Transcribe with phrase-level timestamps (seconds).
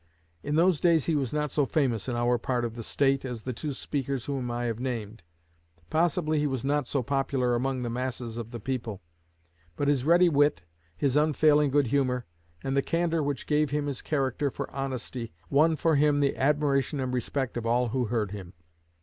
[0.41, 3.43] In those days he was not so famous in our part of the State as
[3.43, 5.21] the two speakers whom I have named.
[5.91, 9.03] Possibly he was not so popular among the masses of the people;
[9.75, 10.61] but his ready wit,
[10.97, 12.25] his unfailing good humor,
[12.63, 16.99] and the candor which gave him his character for honesty, won for him the admiration
[16.99, 18.53] and respect of all who heard him.